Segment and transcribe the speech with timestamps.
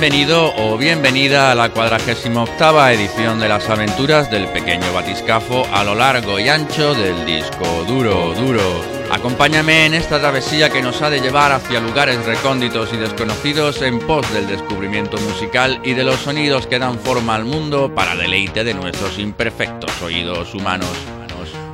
[0.00, 5.96] Bienvenido o bienvenida a la 48 edición de las aventuras del pequeño batiscafo a lo
[5.96, 8.62] largo y ancho del disco duro, duro.
[9.10, 13.98] Acompáñame en esta travesía que nos ha de llevar hacia lugares recónditos y desconocidos en
[13.98, 18.62] pos del descubrimiento musical y de los sonidos que dan forma al mundo para deleite
[18.62, 20.96] de nuestros imperfectos oídos humanos.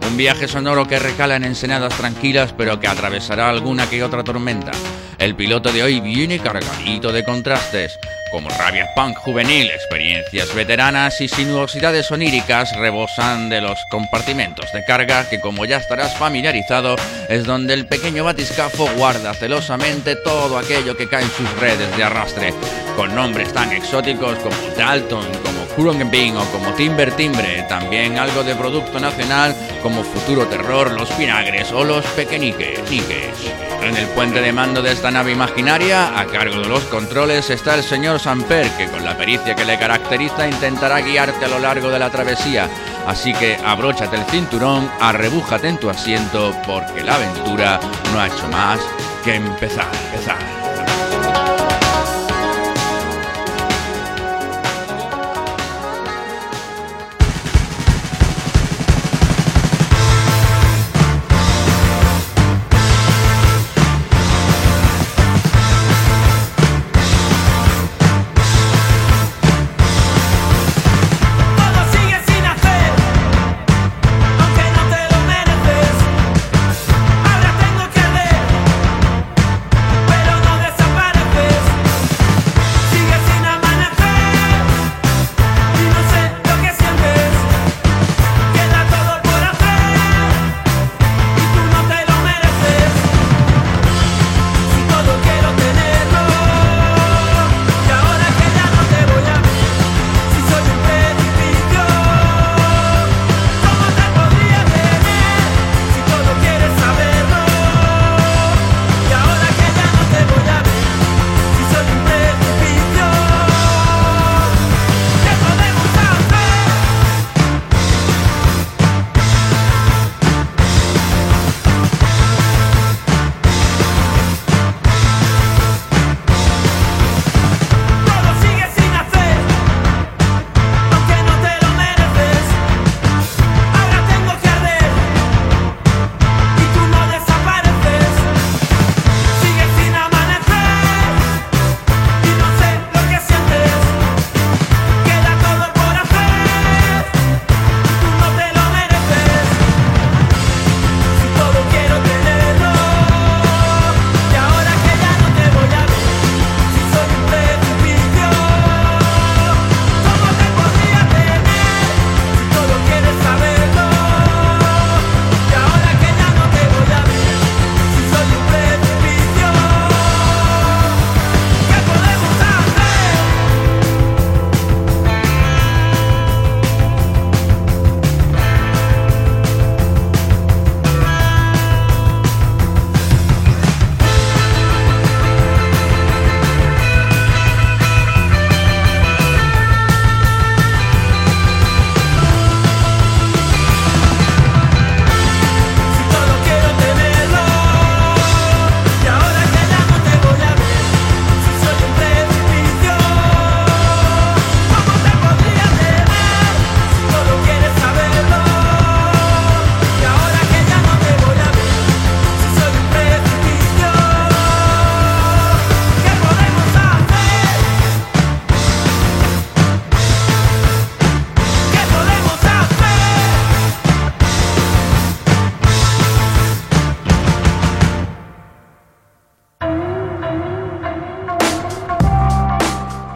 [0.09, 4.73] Un viaje sonoro que recala en ensenadas tranquilas pero que atravesará alguna que otra tormenta
[5.19, 7.99] el piloto de hoy viene cargadito de contrastes,
[8.35, 15.31] como rabia punk juvenil, experiencias veteranas y sinuosidades oníricas rebosan de los compartimentos de carga
[15.31, 16.97] que como ya estarás familiarizado
[17.29, 22.03] es donde el pequeño batiscafo guarda celosamente todo aquello que cae en sus redes de
[22.03, 22.53] arrastre,
[22.97, 28.57] con nombres tan exóticos como Dalton, como Kurungenbing o como Timber Timbre, también algo de
[28.57, 32.81] producto nacional como Futuro Terror, Los Pinagres o Los Pequeñiques.
[33.85, 37.75] En el puente de mando de esta nave imaginaria, a cargo de los controles, está
[37.75, 41.91] el señor Samper, que con la pericia que le caracteriza intentará guiarte a lo largo
[41.91, 42.71] de la travesía.
[43.07, 47.79] Así que abróchate el cinturón, arrebújate en tu asiento, porque la aventura
[48.15, 48.81] no ha hecho más
[49.25, 50.64] que empezar, empezar.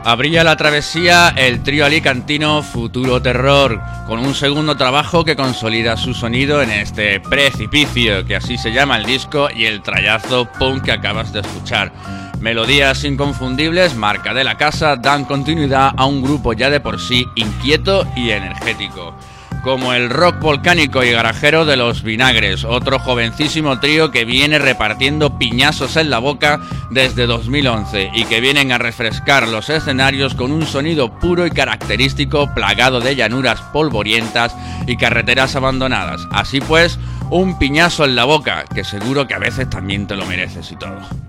[0.08, 6.14] Abría la travesía el trío alicantino Futuro Terror, con un segundo trabajo que consolida su
[6.14, 10.92] sonido en este precipicio, que así se llama el disco, y el trayazo punk que
[10.92, 11.92] acabas de escuchar.
[12.40, 17.26] Melodías inconfundibles, marca de la casa, dan continuidad a un grupo ya de por sí
[17.34, 19.14] inquieto y energético
[19.62, 25.38] como el rock volcánico y garajero de los vinagres, otro jovencísimo trío que viene repartiendo
[25.38, 26.60] piñazos en la boca
[26.90, 32.52] desde 2011 y que vienen a refrescar los escenarios con un sonido puro y característico
[32.54, 34.54] plagado de llanuras polvorientas
[34.86, 36.26] y carreteras abandonadas.
[36.30, 36.98] Así pues,
[37.30, 40.76] un piñazo en la boca, que seguro que a veces también te lo mereces y
[40.76, 41.27] todo.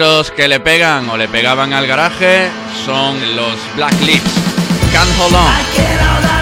[0.00, 2.48] Otros que le pegan o le pegaban al garaje
[2.86, 4.32] son los Black Lips.
[4.92, 5.44] Can't hold on.
[5.74, 6.37] Can't hold on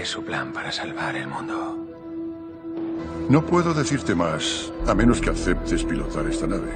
[0.00, 1.76] es su plan para salvar el mundo.
[3.28, 6.72] No puedo decirte más, a menos que aceptes pilotar esta nave.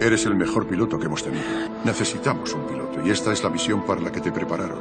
[0.00, 1.44] Eres el mejor piloto que hemos tenido.
[1.84, 4.80] Necesitamos un piloto y esta es la misión para la que te prepararon.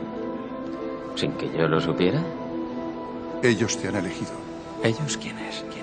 [1.16, 2.22] ¿Sin que yo lo supiera?
[3.42, 4.32] Ellos te han elegido.
[4.84, 5.62] ¿Ellos quiénes?
[5.62, 5.75] ¿Quiénes?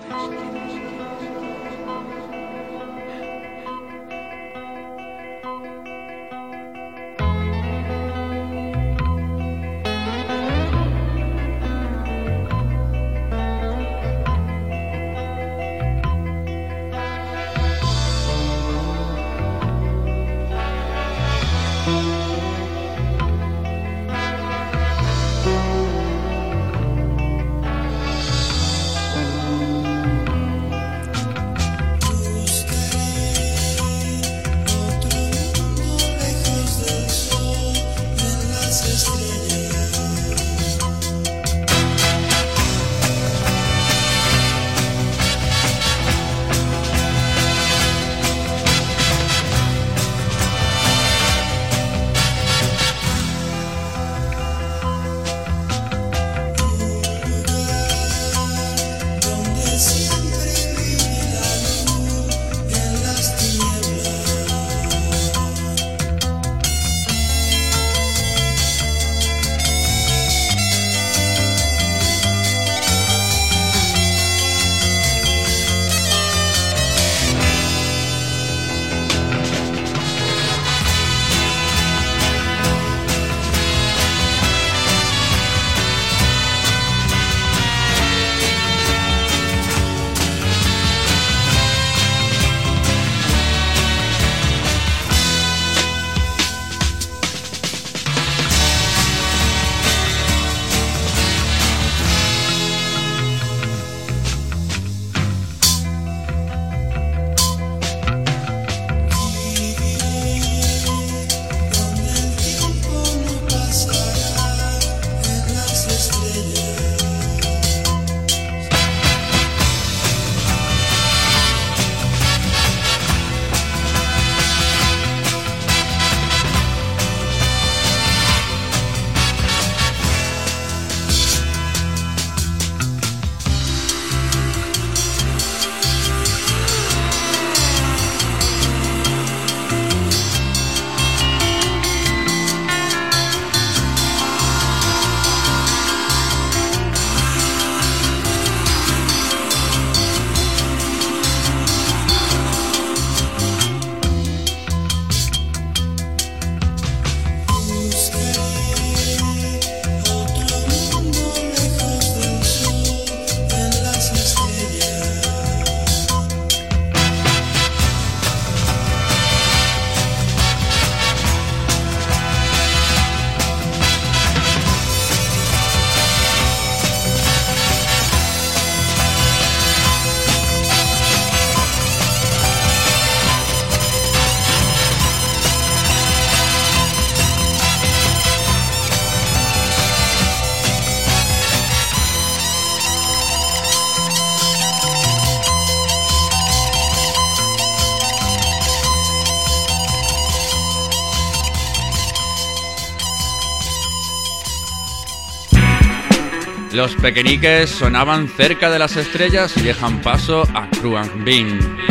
[206.72, 211.81] Los pequeñiques sonaban cerca de las estrellas y dejan paso a Kruang Bin.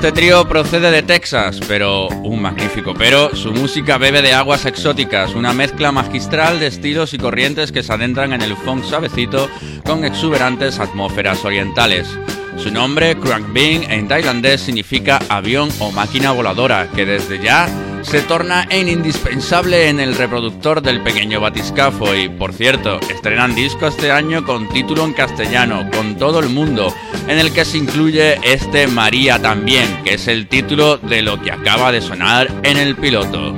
[0.00, 2.94] Este trío procede de Texas, pero un magnífico.
[2.94, 7.82] Pero, su música bebe de aguas exóticas, una mezcla magistral de estilos y corrientes que
[7.82, 9.50] se adentran en el funk suavecito
[9.84, 12.08] con exuberantes atmósferas orientales.
[12.56, 17.68] Su nombre, Crank Bing, en tailandés significa avión o máquina voladora, que desde ya
[18.02, 22.14] se torna en indispensable en el reproductor del pequeño batiscafo.
[22.14, 26.94] Y, por cierto, estrenan disco este año con título en castellano, con todo el mundo,
[27.28, 31.52] en el que se incluye este María también, que es el título de lo que
[31.52, 33.54] acaba de sonar en el piloto.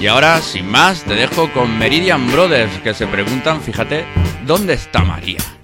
[0.00, 4.06] Y ahora, sin más, te dejo con Meridian Brothers, que se preguntan, fíjate,
[4.46, 5.59] ¿dónde está María?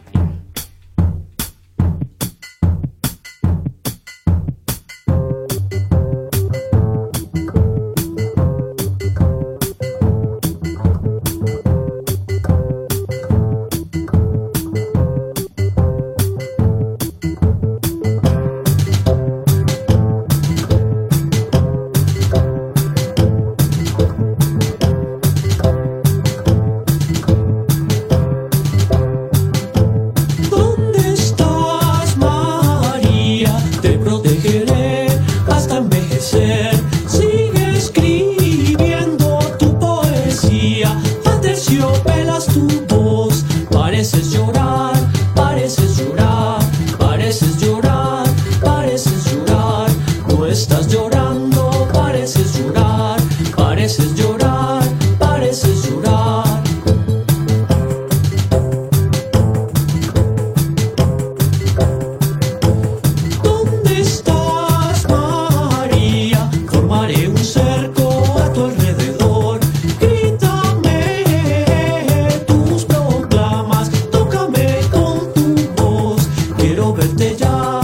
[77.16, 77.75] The job.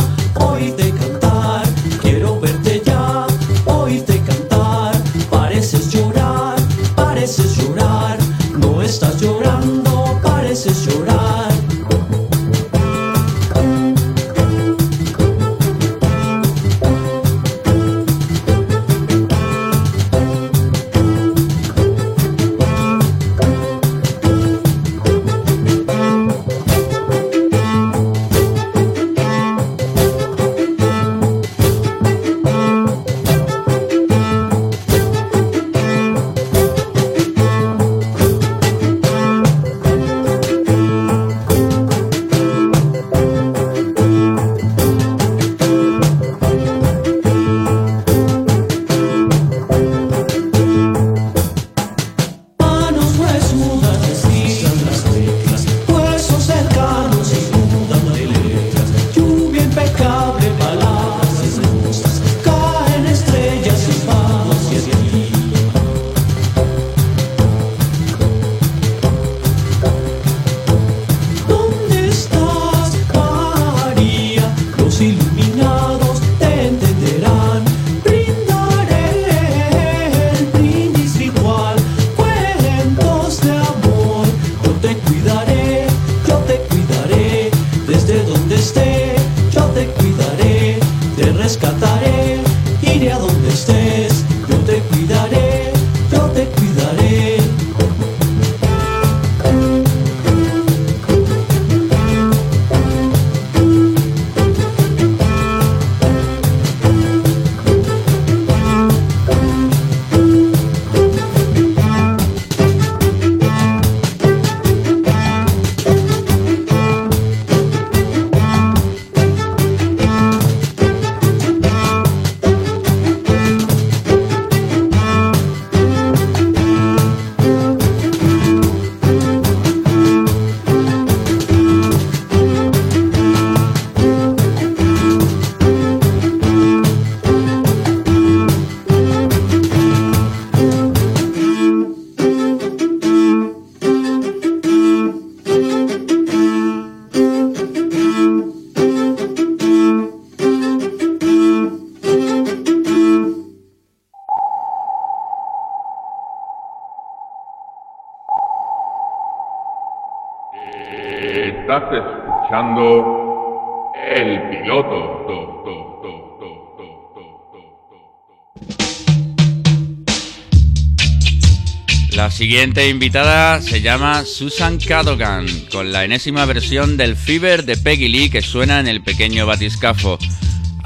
[172.33, 178.31] Siguiente invitada se llama Susan Cadogan, con la enésima versión del Fever de Peggy Lee
[178.31, 180.19] que suena en el pequeño batiscafo.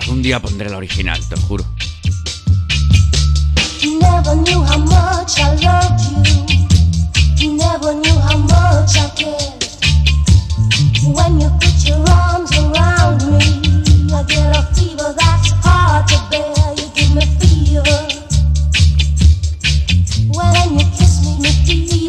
[0.09, 1.65] Un día pondré la original, te lo juro.
[14.09, 16.75] I get a fever that's hard to bear.
[16.75, 18.06] You give me fever.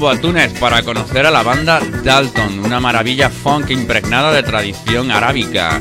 [0.00, 5.10] rumbo a Túnez para conocer a la banda Dalton, una maravilla funk impregnada de tradición
[5.10, 5.78] arábica.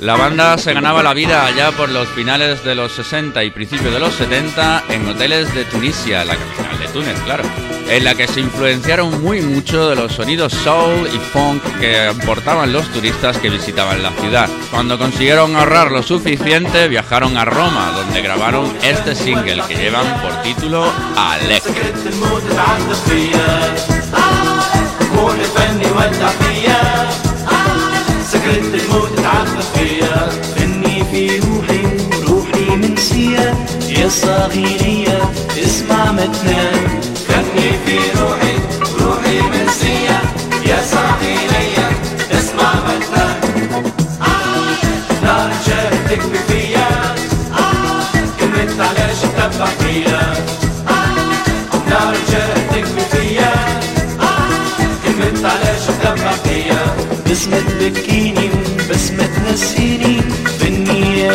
[0.00, 3.94] La banda se ganaba la vida allá por los finales de los 60 y principios
[3.94, 7.44] de los 70 en hoteles de Tunisia, la capital de Túnez, claro,
[7.91, 12.73] en la que se influenciaron muy mucho de los sonidos soul y funk que aportaban
[12.73, 14.49] los turistas que visitaban la ciudad.
[14.71, 20.33] Cuando consiguieron ahorrar lo suficiente, viajaron a Roma, donde grabaron este single que llevan por
[20.41, 21.63] título Alec.
[21.63, 23.75] سكرت الموت اتعدى فيا
[25.15, 27.09] كون الفني ودع فيا
[28.31, 31.83] سكرت الموت اتعدى فيا فني في روحي
[32.17, 33.55] وروحي منسية
[33.89, 37.10] يا صغيرية اسمع ما تنام
[37.86, 38.54] في روحي
[38.94, 40.20] وروحي منسية.
[42.32, 42.72] اسمع
[45.22, 46.88] نار جاي تكفي فيا.
[48.40, 49.20] كلمة علاش
[49.78, 50.34] فيا.
[51.90, 53.52] نار جاي تكفي فيا.
[55.48, 55.84] علاش
[56.44, 56.82] فيا.
[57.30, 58.50] بسمة تبكيني
[58.90, 60.20] بسمة تنسيني.
[60.60, 61.28] فني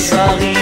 [0.00, 0.59] השרים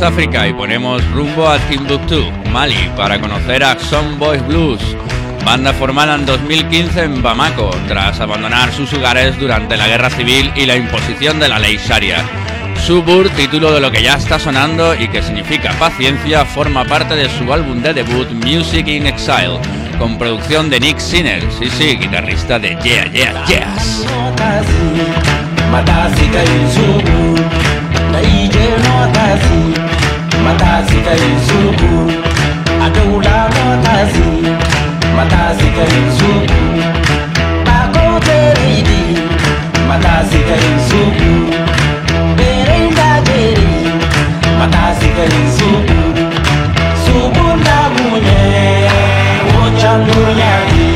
[0.00, 4.80] África y ponemos rumbo a Timbuktu, Mali, para conocer a Some Boys Blues,
[5.44, 10.64] banda formada en 2015 en Bamako, tras abandonar sus hogares durante la guerra civil y
[10.66, 12.24] la imposición de la ley Sharia.
[12.86, 17.28] Subur, título de lo que ya está sonando y que significa paciencia, forma parte de
[17.28, 19.60] su álbum de debut Music in Exile,
[19.98, 24.06] con producción de Nick Sinner, sí sí, guitarrista de Yeah Yeah Yes.
[29.12, 29.80] makazi
[30.44, 32.12] makazi kaizungu.
[32.86, 34.22] Adoula makazi
[35.16, 36.82] makazi kaizungu.
[37.66, 39.18] Bakotereidi
[39.88, 41.54] makazi kaizungu.
[42.36, 43.68] Berenda jeri
[44.58, 46.32] makazi kaizungu.
[47.04, 48.88] Subunda munye
[49.54, 50.92] wocandunyaki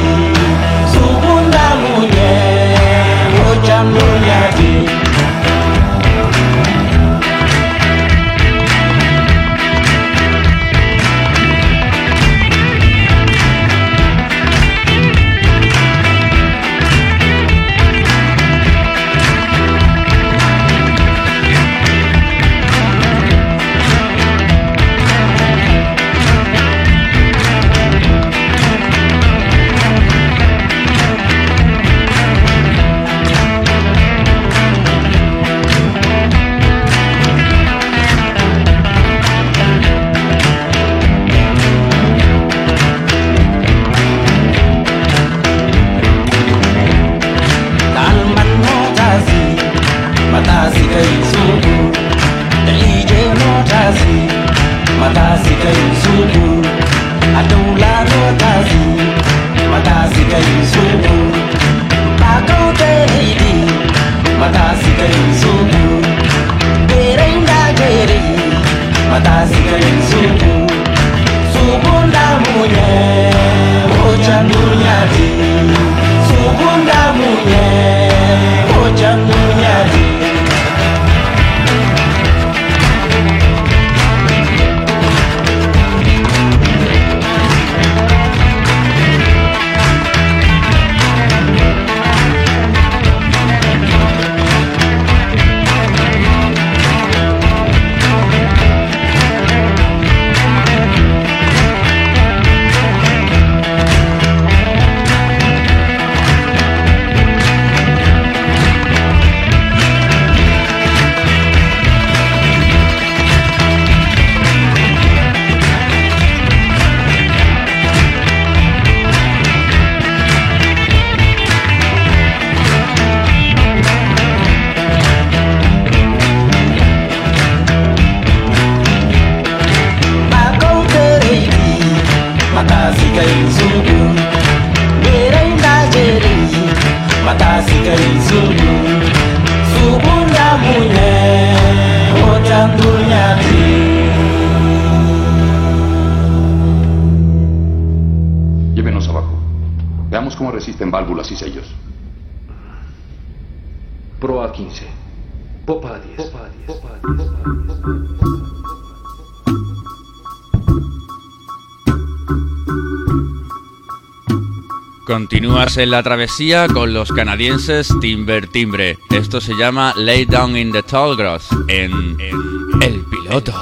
[165.28, 168.96] Continúas en la travesía con los canadienses Timber Timbre.
[169.10, 173.52] Esto se llama Lay Down in the Tall Grass en, en El Piloto.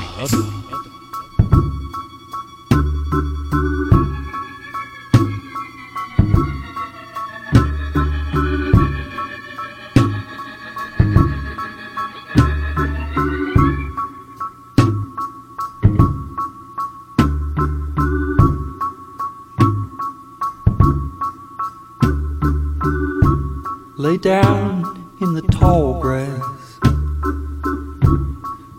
[24.42, 26.78] Down in the tall grass,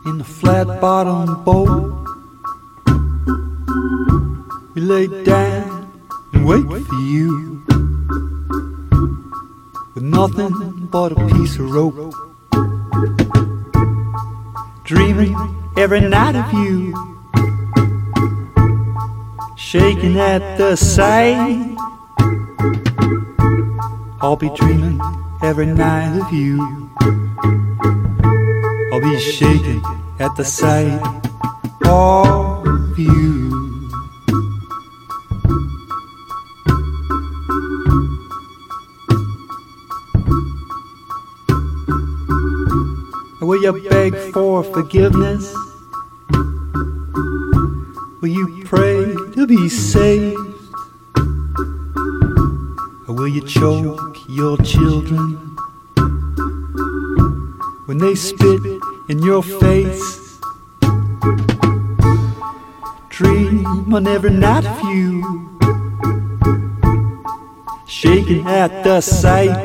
[0.05, 1.93] in the flat bottom boat.
[4.73, 5.89] We lay down
[6.33, 7.63] and wait for you
[9.93, 10.53] with nothing
[10.91, 12.13] but a piece of rope.
[14.83, 15.35] Dreaming
[15.77, 16.75] every night of you,
[19.55, 21.77] shaking at the sight.
[24.21, 24.99] I'll be dreaming
[25.45, 26.57] every night of you.
[28.91, 29.81] I'll be shaking
[30.19, 30.99] at the sight
[31.85, 33.51] of you.
[43.41, 45.53] Will you beg for forgiveness
[48.25, 50.44] Will you pray to be saved?
[53.25, 55.57] Will you choke your children
[57.87, 58.61] when they spit
[59.09, 60.39] in your face?
[63.09, 63.65] Dream
[63.95, 65.57] on every night of you,
[67.87, 69.57] shaking at the sight.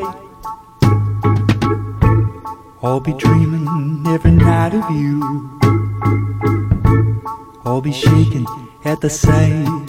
[2.81, 5.21] I'll be dreaming every night of you.
[7.63, 8.47] I'll be shaking
[8.83, 9.80] at the sight.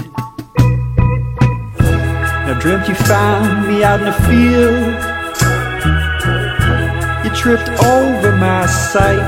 [2.62, 4.94] Dreamt you found me out in the field.
[7.24, 9.18] You tripped over my sight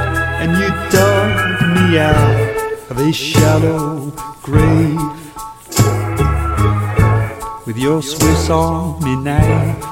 [0.40, 5.00] and you dug me out of a shallow grave
[7.66, 9.84] with your Swiss Army knife.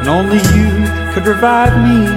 [0.00, 0.70] And only you
[1.14, 2.08] could revive me.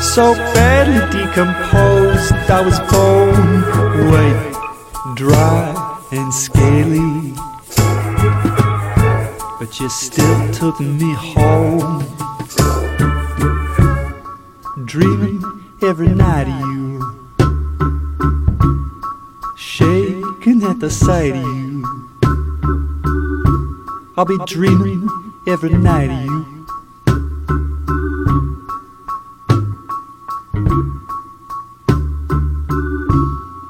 [0.00, 3.62] So badly decomposed, I was bone
[4.10, 7.34] white, dry and scaly.
[9.58, 12.04] But you still took me home,
[14.84, 15.42] dreaming
[15.82, 17.00] every night of you,
[19.56, 21.82] shaking at the sight of you.
[24.16, 25.08] I'll be dreaming
[25.48, 26.46] every night of you.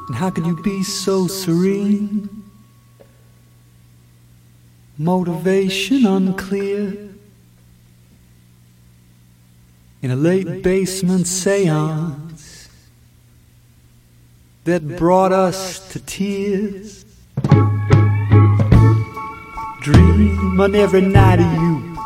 [0.09, 2.22] And how can you be so serene?
[5.03, 6.97] Motivation unclear.
[10.01, 12.69] In a late basement seance
[14.63, 17.05] that brought us to tears.
[19.81, 21.97] Dream on every night of you.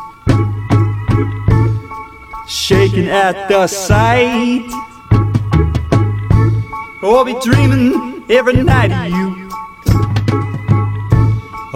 [2.49, 4.65] Shaking at the sight.
[7.03, 9.26] Oh, I'll be dreaming every night of you.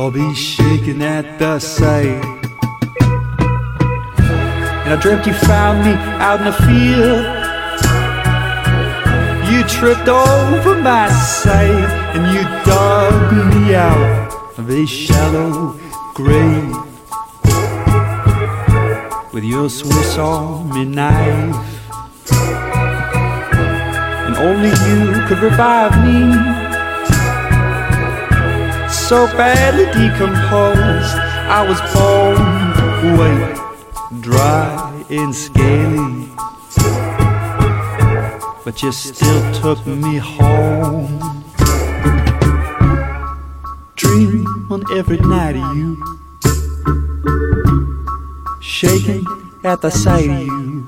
[0.02, 2.26] I'll be shaking at the sight.
[4.82, 7.24] And I dreamt you found me out in the field.
[9.48, 11.86] You tripped over my sight
[12.16, 15.80] and you dug me out of a shallow
[16.16, 16.76] grave
[19.32, 21.56] with your Swiss Army knife.
[24.26, 26.61] And only you could revive me.
[29.12, 31.18] So badly decomposed,
[31.52, 36.30] I was bone weight, dry and scaly.
[38.64, 41.44] But you still took me home.
[43.98, 45.98] Dream on every night of you,
[48.62, 49.26] shaking
[49.66, 50.88] at the sight of you.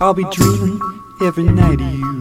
[0.00, 0.80] I'll be dreaming
[1.20, 2.13] every night of you.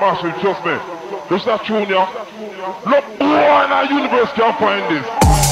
[0.00, 0.72] Massive, trust me.
[1.36, 2.08] It's that tune, yeah.
[2.88, 5.49] Look, boy in our universe can find this.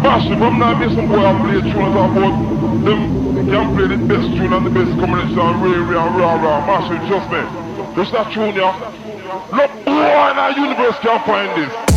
[0.00, 0.86] Massive, I'm not I
[1.42, 3.20] play tune and talk about them
[3.50, 6.66] can play the best tune and the best combination and and rah rah.
[6.66, 7.42] Massive, trust me.
[8.00, 8.72] It's that tune, yeah.
[9.52, 11.89] Look, boy in our universe can find this.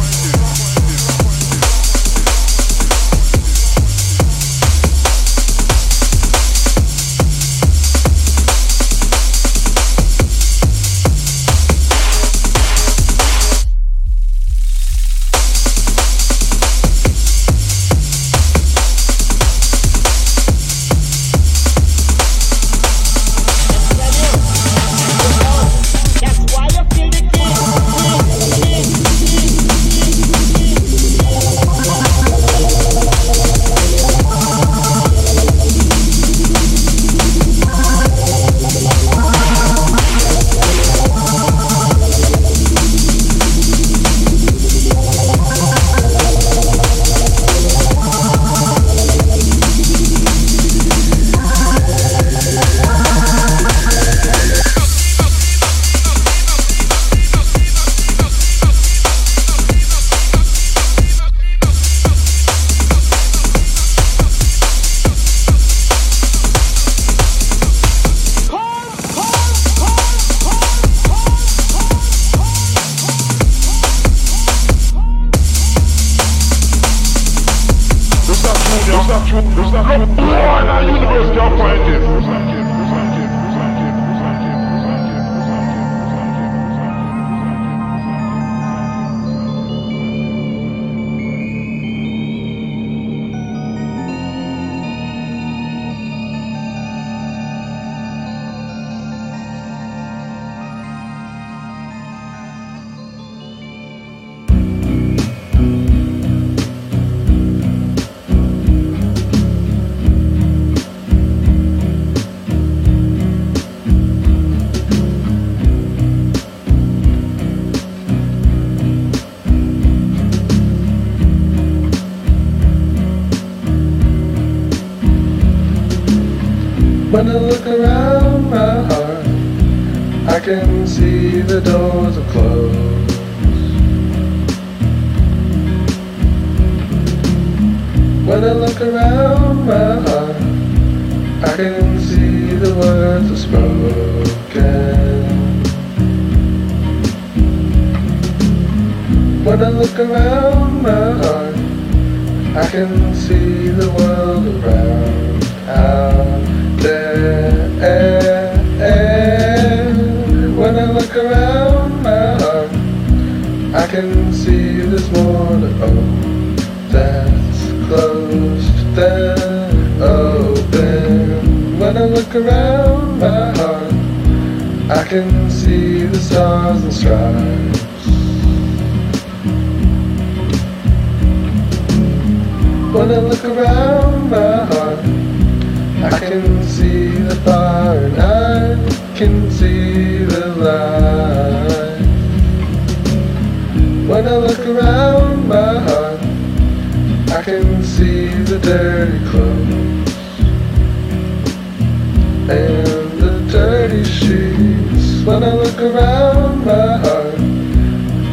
[205.25, 207.35] When I look around my heart,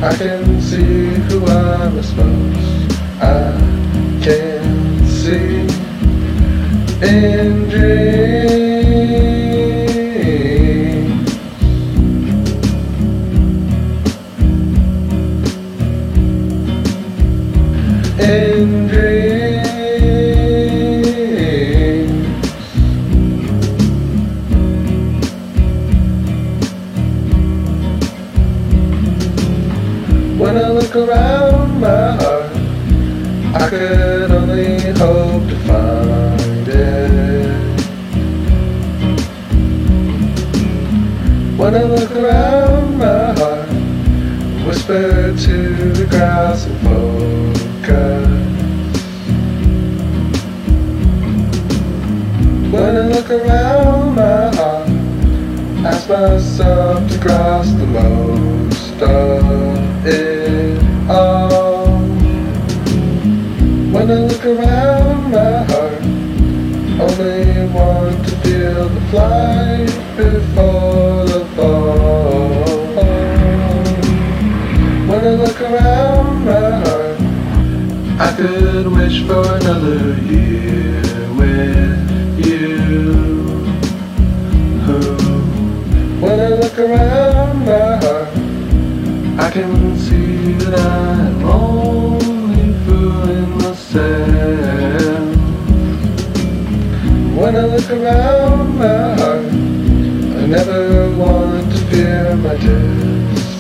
[0.03, 2.93] I can see who I'm supposed.
[3.21, 3.53] I
[4.21, 5.69] can see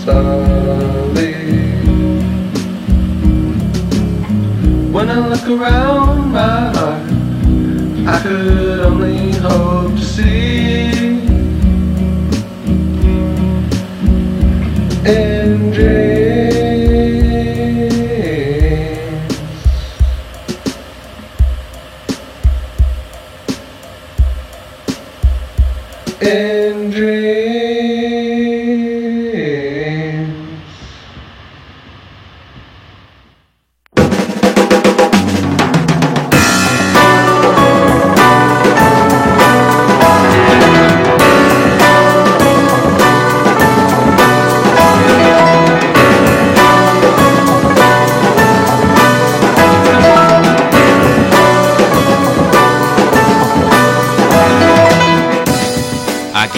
[0.04, 1.34] destiny.
[4.92, 7.02] When I look around my heart,
[8.06, 10.90] I could only hope to see
[15.04, 16.19] in dreams.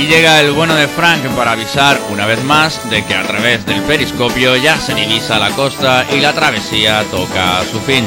[0.02, 3.64] Aquí llega el bueno de Frank para avisar una vez más de que a través
[3.64, 8.04] del periscopio ya se divisa la costa y la travesía toca a su fin.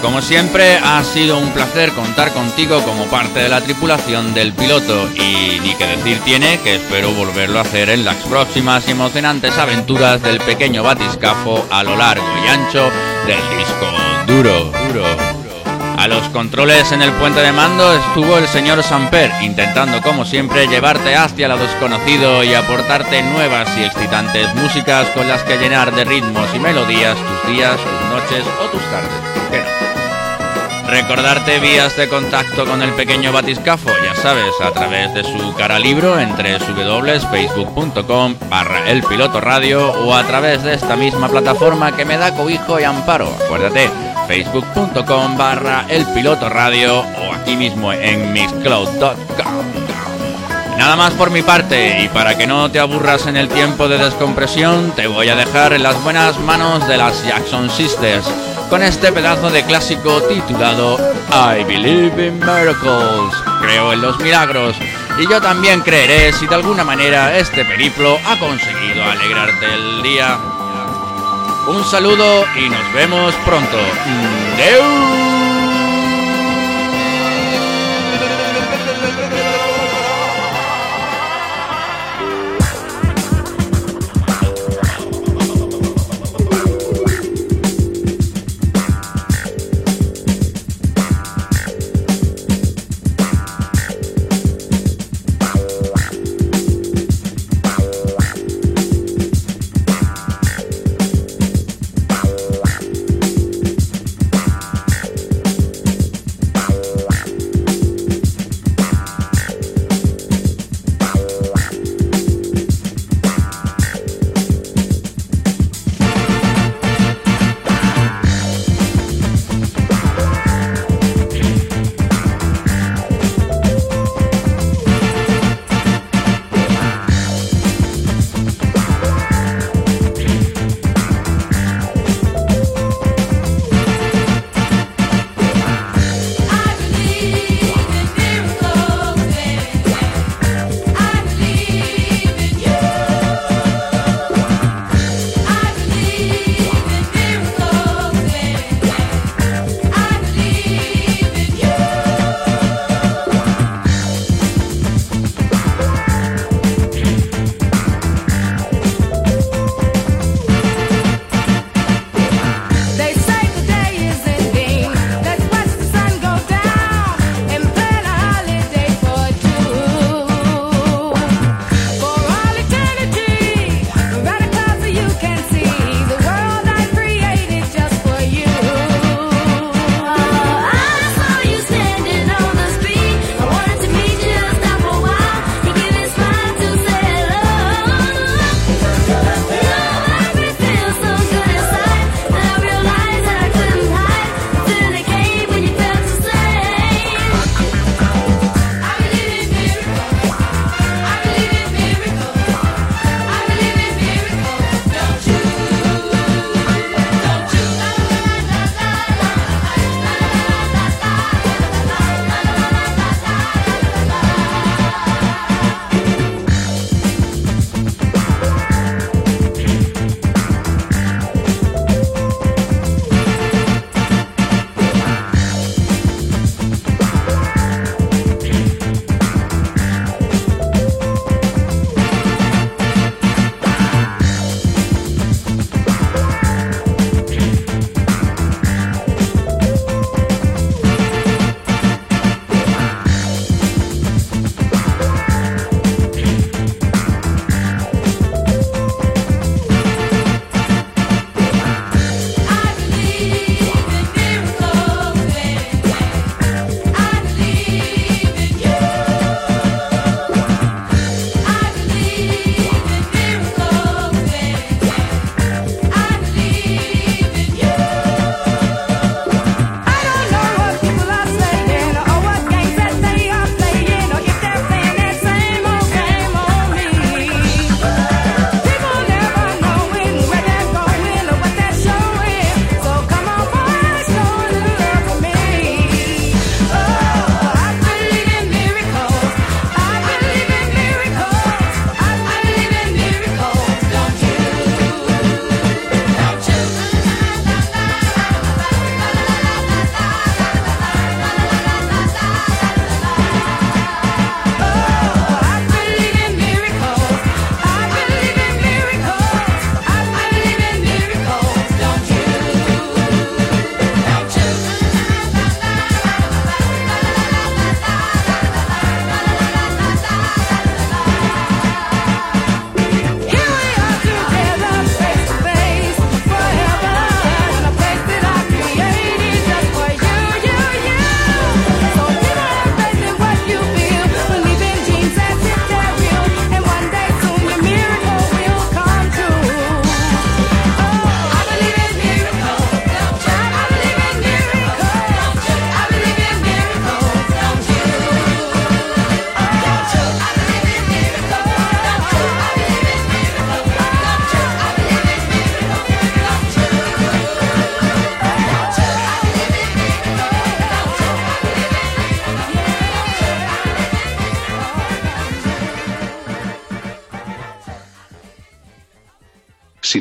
[0.00, 5.06] Como siempre, ha sido un placer contar contigo como parte de la tripulación del piloto
[5.16, 9.58] y ni que decir tiene que espero volverlo a hacer en las próximas y emocionantes
[9.58, 12.90] aventuras del pequeño batiscafo a lo largo y ancho
[13.26, 13.86] del disco
[14.26, 15.37] duro, duro.
[15.98, 20.68] A los controles en el puente de mando estuvo el señor Samper, intentando como siempre
[20.68, 26.04] llevarte hacia lo desconocido y aportarte nuevas y excitantes músicas con las que llenar de
[26.04, 29.10] ritmos y melodías tus días, tus noches o tus tardes.
[29.50, 29.88] ¿Por?
[30.88, 35.78] Recordarte vías de contacto con el pequeño batiscafo, ya sabes, a través de su cara
[35.78, 42.06] libro en www.facebook.com barra el piloto radio o a través de esta misma plataforma que
[42.06, 43.30] me da cobijo y amparo.
[43.44, 43.90] Acuérdate,
[44.28, 49.64] facebook.com barra el piloto radio o aquí mismo en mixcloud.com.
[50.76, 53.98] Nada más por mi parte y para que no te aburras en el tiempo de
[53.98, 58.26] descompresión te voy a dejar en las buenas manos de las Jackson Sisters
[58.68, 60.98] con este pedazo de clásico titulado
[61.32, 64.76] I Believe in Miracles, creo en los milagros
[65.18, 70.57] y yo también creeré si de alguna manera este periplo ha conseguido alegrarte el día.
[71.68, 73.76] Un saludo y nos vemos pronto.
[74.56, 75.27] ¡Deu!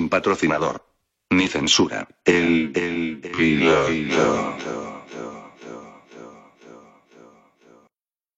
[0.09, 0.81] Patrocinador.
[1.29, 2.07] Ni censura.